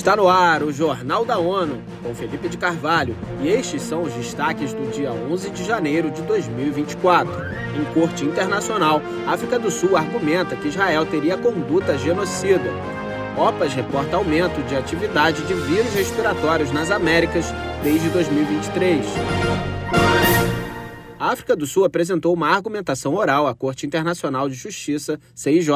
Está 0.00 0.16
no 0.16 0.30
ar 0.30 0.62
o 0.62 0.72
Jornal 0.72 1.26
da 1.26 1.36
ONU, 1.36 1.82
com 2.02 2.14
Felipe 2.14 2.48
de 2.48 2.56
Carvalho, 2.56 3.14
e 3.42 3.48
estes 3.48 3.82
são 3.82 4.02
os 4.02 4.14
destaques 4.14 4.72
do 4.72 4.90
dia 4.90 5.12
11 5.12 5.50
de 5.50 5.62
janeiro 5.62 6.10
de 6.10 6.22
2024. 6.22 7.30
Em 7.76 7.84
corte 7.92 8.24
internacional, 8.24 9.02
África 9.26 9.58
do 9.58 9.70
Sul 9.70 9.98
argumenta 9.98 10.56
que 10.56 10.68
Israel 10.68 11.04
teria 11.04 11.36
conduta 11.36 11.98
genocida. 11.98 12.72
OPAS 13.36 13.74
reporta 13.74 14.16
aumento 14.16 14.66
de 14.66 14.74
atividade 14.74 15.42
de 15.42 15.52
vírus 15.52 15.92
respiratórios 15.92 16.72
nas 16.72 16.90
Américas 16.90 17.52
desde 17.84 18.08
2023. 18.08 19.04
A 21.20 21.32
África 21.32 21.54
do 21.54 21.66
Sul 21.66 21.84
apresentou 21.84 22.32
uma 22.32 22.48
argumentação 22.48 23.14
oral 23.14 23.46
à 23.46 23.54
Corte 23.54 23.84
Internacional 23.84 24.48
de 24.48 24.54
Justiça, 24.54 25.20
CIJ, 25.34 25.68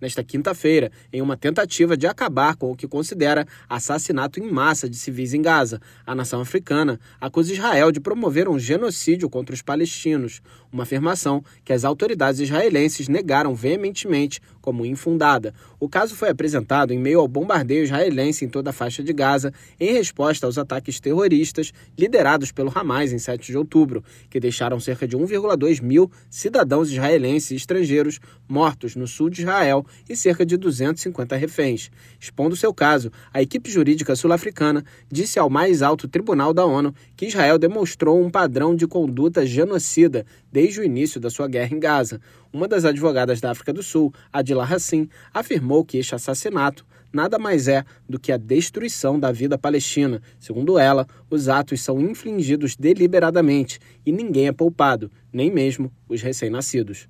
nesta 0.00 0.22
quinta-feira, 0.22 0.92
em 1.12 1.20
uma 1.20 1.36
tentativa 1.36 1.96
de 1.96 2.06
acabar 2.06 2.54
com 2.54 2.70
o 2.70 2.76
que 2.76 2.86
considera 2.86 3.44
assassinato 3.68 4.38
em 4.38 4.48
massa 4.48 4.88
de 4.88 4.94
civis 4.94 5.34
em 5.34 5.42
Gaza. 5.42 5.80
A 6.06 6.14
nação 6.14 6.40
africana 6.40 7.00
acusa 7.20 7.52
Israel 7.52 7.90
de 7.90 7.98
promover 7.98 8.48
um 8.48 8.60
genocídio 8.60 9.28
contra 9.28 9.52
os 9.52 9.60
palestinos, 9.60 10.40
uma 10.70 10.84
afirmação 10.84 11.44
que 11.64 11.72
as 11.72 11.84
autoridades 11.84 12.38
israelenses 12.38 13.08
negaram 13.08 13.56
veementemente 13.56 14.40
como 14.60 14.86
infundada. 14.86 15.52
O 15.80 15.88
caso 15.88 16.14
foi 16.14 16.28
apresentado 16.28 16.92
em 16.92 16.98
meio 16.98 17.18
ao 17.18 17.26
bombardeio 17.26 17.82
israelense 17.82 18.44
em 18.44 18.48
toda 18.48 18.70
a 18.70 18.72
faixa 18.72 19.02
de 19.02 19.12
Gaza, 19.12 19.52
em 19.80 19.92
resposta 19.92 20.46
aos 20.46 20.58
ataques 20.58 21.00
terroristas 21.00 21.72
liderados 21.98 22.52
pelo 22.52 22.70
Hamas 22.72 23.12
em 23.12 23.18
7 23.18 23.50
de 23.50 23.58
outubro, 23.58 24.04
que 24.30 24.38
deixaram 24.38 24.78
cerca 24.78 24.91
de 25.08 25.16
1,2 25.16 25.82
mil 25.82 26.10
cidadãos 26.30 26.90
israelenses 26.90 27.50
e 27.50 27.56
estrangeiros 27.56 28.20
mortos 28.48 28.94
no 28.94 29.06
sul 29.06 29.30
de 29.30 29.42
Israel 29.42 29.84
e 30.08 30.14
cerca 30.14 30.44
de 30.44 30.56
250 30.56 31.36
reféns. 31.36 31.90
Expondo 32.20 32.54
seu 32.56 32.72
caso, 32.72 33.10
a 33.32 33.40
equipe 33.40 33.70
jurídica 33.70 34.14
sul-africana 34.14 34.84
disse 35.10 35.38
ao 35.38 35.50
mais 35.50 35.82
alto 35.82 36.06
tribunal 36.06 36.54
da 36.54 36.64
ONU 36.64 36.94
que 37.16 37.26
Israel 37.26 37.58
demonstrou 37.58 38.22
um 38.22 38.30
padrão 38.30 38.74
de 38.76 38.86
conduta 38.86 39.44
genocida 39.46 40.26
desde 40.50 40.80
o 40.80 40.84
início 40.84 41.20
da 41.20 41.30
sua 41.30 41.48
guerra 41.48 41.74
em 41.74 41.80
Gaza. 41.80 42.20
Uma 42.52 42.68
das 42.68 42.84
advogadas 42.84 43.40
da 43.40 43.50
África 43.50 43.72
do 43.72 43.82
Sul, 43.82 44.12
Adila 44.32 44.64
Hassim, 44.64 45.08
afirmou 45.32 45.84
que 45.84 45.98
este 45.98 46.14
assassinato 46.14 46.84
nada 47.12 47.38
mais 47.38 47.68
é 47.68 47.84
do 48.08 48.18
que 48.18 48.32
a 48.32 48.36
destruição 48.36 49.18
da 49.18 49.30
vida 49.30 49.58
palestina. 49.58 50.22
Segundo 50.40 50.78
ela, 50.78 51.06
os 51.30 51.48
atos 51.48 51.80
são 51.80 52.00
infligidos 52.00 52.76
deliberadamente 52.76 53.78
e 54.04 54.12
ninguém 54.12 54.48
é 54.48 54.52
poupado, 54.52 55.10
nem 55.32 55.50
mesmo 55.50 55.92
os 56.08 56.22
recém-nascidos. 56.22 57.08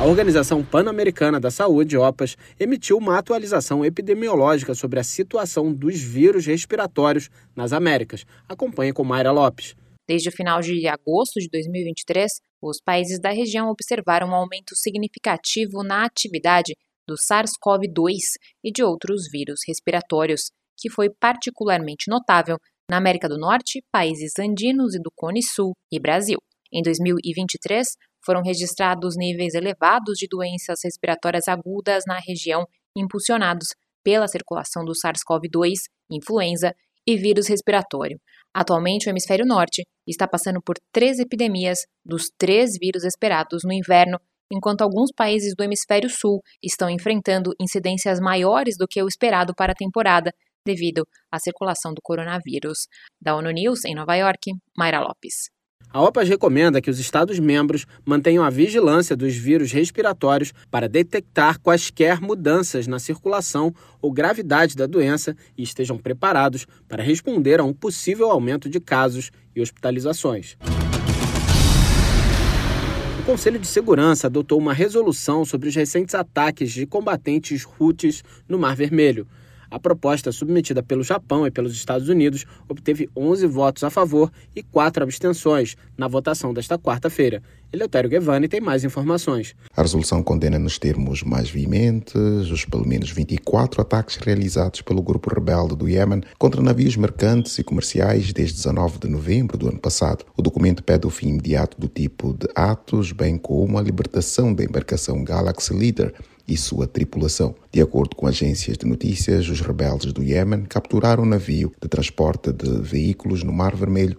A 0.00 0.04
Organização 0.04 0.64
Pan-Americana 0.64 1.40
da 1.40 1.50
Saúde, 1.50 1.96
OPAS, 1.96 2.36
emitiu 2.60 2.96
uma 2.96 3.18
atualização 3.18 3.84
epidemiológica 3.84 4.72
sobre 4.72 5.00
a 5.00 5.02
situação 5.02 5.74
dos 5.74 6.00
vírus 6.00 6.46
respiratórios 6.46 7.28
nas 7.56 7.72
Américas. 7.72 8.24
Acompanhe 8.48 8.92
com 8.92 9.02
Mayra 9.02 9.32
Lopes. 9.32 9.74
Desde 10.08 10.28
o 10.28 10.32
final 10.32 10.60
de 10.60 10.86
agosto 10.86 11.40
de 11.40 11.48
2023, 11.50 12.30
os 12.62 12.80
países 12.80 13.20
da 13.20 13.30
região 13.30 13.68
observaram 13.68 14.28
um 14.28 14.34
aumento 14.34 14.76
significativo 14.76 15.82
na 15.82 16.04
atividade 16.04 16.74
do 17.08 17.14
SARS-CoV-2 17.14 18.18
e 18.62 18.70
de 18.70 18.84
outros 18.84 19.22
vírus 19.32 19.60
respiratórios, 19.66 20.50
que 20.76 20.90
foi 20.90 21.08
particularmente 21.08 22.10
notável 22.10 22.58
na 22.90 22.98
América 22.98 23.28
do 23.28 23.38
Norte, 23.38 23.82
países 23.90 24.32
andinos 24.38 24.94
e 24.94 25.00
do 25.00 25.10
Cone 25.16 25.42
Sul 25.42 25.72
e 25.90 25.98
Brasil. 25.98 26.38
Em 26.70 26.82
2023, 26.82 27.86
foram 28.24 28.42
registrados 28.42 29.16
níveis 29.16 29.54
elevados 29.54 30.18
de 30.18 30.26
doenças 30.28 30.80
respiratórias 30.84 31.48
agudas 31.48 32.04
na 32.06 32.18
região, 32.18 32.66
impulsionados 32.94 33.68
pela 34.04 34.28
circulação 34.28 34.84
do 34.84 34.92
SARS-CoV-2, 34.92 35.72
influenza 36.10 36.74
e 37.06 37.16
vírus 37.16 37.48
respiratório. 37.48 38.20
Atualmente, 38.54 39.06
o 39.06 39.10
hemisfério 39.10 39.46
norte 39.46 39.82
está 40.06 40.28
passando 40.28 40.60
por 40.62 40.76
três 40.92 41.18
epidemias 41.18 41.80
dos 42.04 42.24
três 42.36 42.72
vírus 42.78 43.04
esperados 43.04 43.62
no 43.64 43.72
inverno, 43.72 44.18
enquanto 44.52 44.82
alguns 44.82 45.10
países 45.14 45.54
do 45.56 45.62
hemisfério 45.62 46.08
sul 46.10 46.40
estão 46.62 46.88
enfrentando 46.88 47.52
incidências 47.60 48.20
maiores 48.20 48.76
do 48.78 48.86
que 48.88 49.02
o 49.02 49.08
esperado 49.08 49.54
para 49.54 49.72
a 49.72 49.76
temporada, 49.76 50.32
devido 50.66 51.06
à 51.30 51.38
circulação 51.38 51.94
do 51.94 52.02
coronavírus. 52.02 52.86
Da 53.20 53.34
ONU 53.36 53.50
News, 53.50 53.84
em 53.84 53.94
Nova 53.94 54.14
York, 54.14 54.52
Mayra 54.76 55.00
Lopes. 55.00 55.50
A 55.90 56.02
OPAS 56.02 56.28
recomenda 56.28 56.82
que 56.82 56.90
os 56.90 56.98
Estados-membros 56.98 57.86
mantenham 58.04 58.44
a 58.44 58.50
vigilância 58.50 59.16
dos 59.16 59.34
vírus 59.34 59.72
respiratórios 59.72 60.52
para 60.70 60.86
detectar 60.86 61.58
quaisquer 61.58 62.20
mudanças 62.20 62.86
na 62.86 62.98
circulação 62.98 63.72
ou 64.00 64.12
gravidade 64.12 64.76
da 64.76 64.86
doença 64.86 65.34
e 65.56 65.62
estejam 65.62 65.96
preparados 65.96 66.66
para 66.86 67.02
responder 67.02 67.58
a 67.58 67.64
um 67.64 67.72
possível 67.72 68.30
aumento 68.30 68.68
de 68.68 68.78
casos 68.78 69.30
e 69.56 69.62
hospitalizações. 69.62 70.58
O 73.28 73.32
Conselho 73.32 73.58
de 73.58 73.66
Segurança 73.66 74.26
adotou 74.26 74.58
uma 74.58 74.72
resolução 74.72 75.44
sobre 75.44 75.68
os 75.68 75.74
recentes 75.74 76.14
ataques 76.14 76.72
de 76.72 76.86
combatentes 76.86 77.66
Houthis 77.78 78.24
no 78.48 78.58
Mar 78.58 78.74
Vermelho. 78.74 79.26
A 79.70 79.78
proposta 79.78 80.32
submetida 80.32 80.82
pelo 80.82 81.02
Japão 81.02 81.46
e 81.46 81.50
pelos 81.50 81.74
Estados 81.74 82.08
Unidos 82.08 82.46
obteve 82.68 83.08
11 83.14 83.46
votos 83.46 83.84
a 83.84 83.90
favor 83.90 84.32
e 84.56 84.62
4 84.62 85.02
abstenções 85.02 85.76
na 85.96 86.08
votação 86.08 86.54
desta 86.54 86.78
quarta-feira. 86.78 87.42
Eleutério 87.70 88.08
Guevani 88.08 88.48
tem 88.48 88.62
mais 88.62 88.82
informações. 88.82 89.54
A 89.76 89.82
resolução 89.82 90.22
condena 90.22 90.58
nos 90.58 90.78
termos 90.78 91.22
mais 91.22 91.50
veementes 91.50 92.14
os 92.14 92.64
pelo 92.64 92.88
menos 92.88 93.10
24 93.10 93.82
ataques 93.82 94.16
realizados 94.16 94.80
pelo 94.80 95.02
grupo 95.02 95.28
rebelde 95.32 95.76
do 95.76 95.86
Iêmen 95.86 96.22
contra 96.38 96.62
navios 96.62 96.96
mercantes 96.96 97.58
e 97.58 97.62
comerciais 97.62 98.32
desde 98.32 98.56
19 98.56 99.00
de 99.00 99.08
novembro 99.08 99.58
do 99.58 99.68
ano 99.68 99.78
passado. 99.78 100.24
O 100.34 100.40
documento 100.40 100.82
pede 100.82 101.06
o 101.06 101.10
fim 101.10 101.28
imediato 101.28 101.78
do 101.78 101.88
tipo 101.88 102.32
de 102.32 102.48
atos, 102.54 103.12
bem 103.12 103.36
como 103.36 103.76
a 103.76 103.82
libertação 103.82 104.54
da 104.54 104.64
embarcação 104.64 105.22
Galaxy 105.22 105.74
Leader 105.74 106.14
e 106.48 106.56
sua 106.56 106.86
tripulação. 106.86 107.54
De 107.70 107.80
acordo 107.80 108.16
com 108.16 108.26
agências 108.26 108.78
de 108.78 108.86
notícias, 108.86 109.48
os 109.48 109.60
rebeldes 109.60 110.12
do 110.12 110.22
Iêmen 110.22 110.64
capturaram 110.64 111.22
um 111.22 111.26
navio 111.26 111.72
de 111.80 111.88
transporte 111.88 112.52
de 112.52 112.80
veículos 112.80 113.44
no 113.44 113.52
Mar 113.52 113.76
Vermelho 113.76 114.18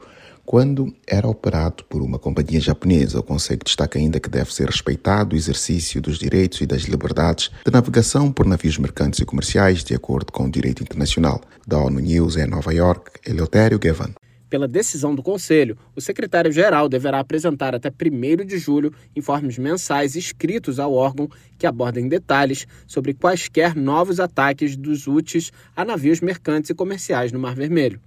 quando 0.50 0.92
era 1.06 1.28
operado 1.28 1.84
por 1.84 2.02
uma 2.02 2.18
companhia 2.18 2.60
japonesa. 2.60 3.20
O 3.20 3.24
Conselho 3.24 3.62
destaca 3.64 4.00
ainda 4.00 4.20
que 4.20 4.28
deve 4.28 4.52
ser 4.52 4.68
respeitado 4.68 5.36
o 5.36 5.38
exercício 5.38 6.02
dos 6.02 6.18
direitos 6.18 6.60
e 6.62 6.66
das 6.66 6.86
liberdades 6.86 7.52
de 7.64 7.72
navegação 7.72 8.32
por 8.32 8.48
navios 8.48 8.80
mercantes 8.80 9.20
e 9.20 9.26
comerciais, 9.26 9.84
de 9.84 9.94
acordo 9.94 10.32
com 10.32 10.46
o 10.46 10.52
direito 10.52 10.82
internacional. 10.82 11.40
Da 11.68 11.78
ONU 11.78 12.00
News 12.00 12.36
em 12.36 12.48
Nova 12.48 12.74
York, 12.74 13.12
Eleutério 13.28 13.78
Gavan. 13.78 14.16
Pela 14.50 14.68
decisão 14.68 15.14
do 15.14 15.22
Conselho, 15.22 15.78
o 15.96 16.02
secretário-geral 16.02 16.90
deverá 16.90 17.20
apresentar 17.20 17.76
até 17.76 17.90
1 17.90 18.46
de 18.46 18.58
julho 18.58 18.92
informes 19.16 19.60
mensais 19.60 20.16
escritos 20.16 20.80
ao 20.80 20.94
órgão 20.94 21.30
que 21.58 21.68
abordem 21.68 22.08
detalhes 22.08 22.66
sobre 22.88 23.14
quaisquer 23.14 23.76
novos 23.76 24.20
ataques 24.20 24.76
dos 24.76 25.06
úteis 25.06 25.52
a 25.76 25.86
navios 25.86 26.20
mercantes 26.20 26.72
e 26.72 26.74
comerciais 26.74 27.32
no 27.32 27.40
Mar 27.40 27.54
Vermelho. 27.54 28.02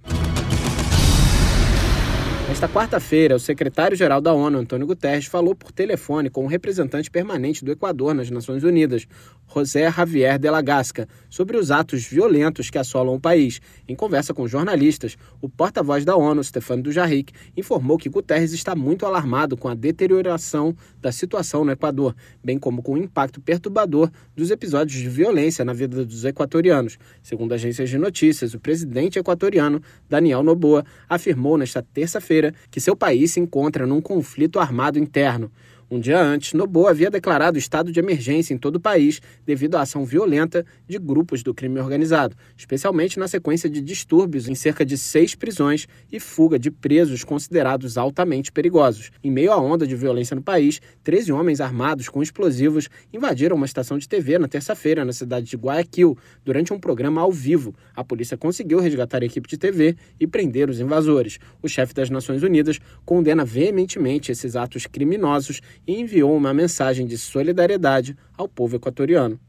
Nesta 2.53 2.69
quarta-feira, 2.69 3.35
o 3.35 3.39
secretário-geral 3.39 4.21
da 4.21 4.31
ONU, 4.31 4.59
Antônio 4.59 4.85
Guterres, 4.85 5.25
falou 5.25 5.55
por 5.55 5.71
telefone 5.71 6.29
com 6.29 6.45
o 6.45 6.47
representante 6.47 7.09
permanente 7.09 7.65
do 7.65 7.71
Equador 7.71 8.13
nas 8.13 8.29
Nações 8.29 8.63
Unidas, 8.63 9.07
José 9.53 9.91
Javier 9.91 10.37
de 10.37 10.49
la 10.49 10.61
Gasca, 10.61 11.07
sobre 11.29 11.57
os 11.57 11.71
atos 11.71 12.05
violentos 12.05 12.69
que 12.69 12.77
assolam 12.77 13.15
o 13.15 13.19
país. 13.19 13.59
Em 13.87 13.95
conversa 13.95 14.35
com 14.35 14.47
jornalistas, 14.47 15.17
o 15.41 15.49
porta-voz 15.49 16.05
da 16.05 16.15
ONU, 16.15 16.43
Stefano 16.43 16.83
Dujarric, 16.83 17.33
informou 17.57 17.97
que 17.97 18.07
Guterres 18.07 18.53
está 18.53 18.75
muito 18.75 19.05
alarmado 19.05 19.57
com 19.57 19.67
a 19.67 19.73
deterioração 19.73 20.75
da 21.01 21.11
situação 21.11 21.65
no 21.65 21.71
Equador, 21.71 22.15
bem 22.43 22.59
como 22.59 22.83
com 22.83 22.93
o 22.93 22.97
impacto 22.97 23.41
perturbador 23.41 24.11
dos 24.35 24.51
episódios 24.51 24.99
de 24.99 25.09
violência 25.09 25.65
na 25.65 25.73
vida 25.73 26.05
dos 26.05 26.23
equatorianos. 26.23 26.97
Segundo 27.21 27.53
agências 27.53 27.89
de 27.89 27.97
notícias, 27.97 28.53
o 28.53 28.59
presidente 28.59 29.17
equatoriano, 29.19 29.81
Daniel 30.09 30.43
Noboa, 30.43 30.85
afirmou 31.09 31.57
nesta 31.57 31.81
terça-feira 31.81 32.42
que 32.71 32.81
seu 32.81 32.95
país 32.95 33.31
se 33.31 33.39
encontra 33.39 33.85
num 33.85 34.01
conflito 34.01 34.59
armado 34.59 34.97
interno. 34.97 35.51
Um 35.93 35.99
dia 35.99 36.19
antes, 36.19 36.53
Noboa 36.53 36.89
havia 36.89 37.11
declarado 37.11 37.55
estado 37.55 37.91
de 37.91 37.99
emergência 37.99 38.51
em 38.51 38.57
todo 38.57 38.77
o 38.77 38.79
país 38.79 39.21
devido 39.45 39.75
à 39.75 39.81
ação 39.81 40.03
violenta 40.03 40.65
de 40.87 40.97
grupos 40.97 41.43
do 41.43 41.53
crime 41.53 41.79
organizado, 41.79 42.35
especialmente 42.57 43.19
na 43.19 43.27
sequência 43.27 43.69
de 43.69 43.79
distúrbios 43.79 44.49
em 44.49 44.55
cerca 44.55 44.83
de 44.83 44.97
seis 44.97 45.35
prisões 45.35 45.87
e 46.11 46.19
fuga 46.19 46.57
de 46.57 46.71
presos 46.71 47.23
considerados 47.23 47.95
altamente 47.95 48.51
perigosos. 48.51 49.11
Em 49.23 49.29
meio 49.29 49.51
à 49.51 49.61
onda 49.61 49.85
de 49.85 49.95
violência 49.95 50.33
no 50.33 50.41
país, 50.41 50.81
13 51.03 51.31
homens 51.31 51.61
armados 51.61 52.09
com 52.09 52.23
explosivos 52.23 52.89
invadiram 53.13 53.55
uma 53.55 53.67
estação 53.67 53.99
de 53.99 54.09
TV 54.09 54.39
na 54.39 54.47
terça-feira 54.47 55.05
na 55.05 55.13
cidade 55.13 55.45
de 55.45 55.55
Guayaquil 55.55 56.17
durante 56.43 56.73
um 56.73 56.79
programa 56.79 57.21
ao 57.21 57.31
vivo. 57.31 57.75
A 57.95 58.03
polícia 58.03 58.35
conseguiu 58.35 58.79
resgatar 58.79 59.21
a 59.21 59.27
equipe 59.27 59.47
de 59.47 59.59
TV 59.59 59.95
e 60.19 60.25
prender 60.25 60.71
os 60.71 60.79
invasores. 60.79 61.37
O 61.61 61.69
chefe 61.69 61.93
das 61.93 62.09
Nações 62.09 62.41
Unidas 62.41 62.79
condena 63.05 63.45
veementemente 63.45 64.31
esses 64.31 64.55
atos 64.55 64.87
criminosos 64.87 65.61
e 65.85 65.99
enviou 65.99 66.35
uma 66.35 66.53
mensagem 66.53 67.05
de 67.05 67.17
solidariedade 67.17 68.15
ao 68.37 68.47
povo 68.47 68.75
equatoriano. 68.75 69.39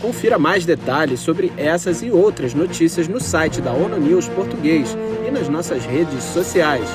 Confira 0.00 0.38
mais 0.38 0.64
detalhes 0.64 1.20
sobre 1.20 1.52
essas 1.56 2.02
e 2.02 2.10
outras 2.10 2.54
notícias 2.54 3.06
no 3.06 3.20
site 3.20 3.60
da 3.60 3.72
ONU 3.72 3.98
News 3.98 4.28
Português 4.28 4.96
e 5.26 5.30
nas 5.30 5.48
nossas 5.48 5.84
redes 5.84 6.24
sociais. 6.24 6.88